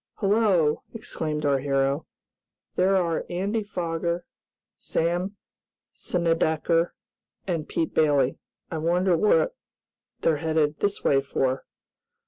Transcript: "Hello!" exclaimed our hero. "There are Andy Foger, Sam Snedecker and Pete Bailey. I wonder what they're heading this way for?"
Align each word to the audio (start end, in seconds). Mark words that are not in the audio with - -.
"Hello!" 0.15 0.81
exclaimed 0.95 1.45
our 1.45 1.59
hero. 1.59 2.07
"There 2.75 2.95
are 2.97 3.23
Andy 3.29 3.63
Foger, 3.63 4.25
Sam 4.75 5.37
Snedecker 5.93 6.93
and 7.45 7.69
Pete 7.69 7.93
Bailey. 7.93 8.39
I 8.71 8.79
wonder 8.79 9.15
what 9.15 9.55
they're 10.21 10.37
heading 10.37 10.73
this 10.79 11.03
way 11.03 11.21
for?" 11.21 11.65